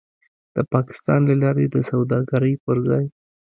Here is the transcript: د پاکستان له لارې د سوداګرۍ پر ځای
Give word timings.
د 0.55 0.57
پاکستان 0.73 1.19
له 1.29 1.35
لارې 1.43 1.65
د 1.69 1.75
سوداګرۍ 1.89 2.53
پر 2.63 2.77
ځای 2.87 3.05